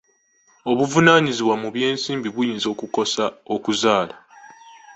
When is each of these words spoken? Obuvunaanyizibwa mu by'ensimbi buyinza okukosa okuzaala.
Obuvunaanyizibwa 0.71 1.55
mu 1.61 1.69
by'ensimbi 1.75 2.29
buyinza 2.35 2.67
okukosa 2.73 3.25
okuzaala. 3.55 4.15